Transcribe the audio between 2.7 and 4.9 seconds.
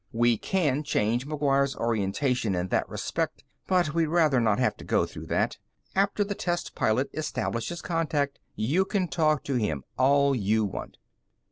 respect, but we'd rather not have to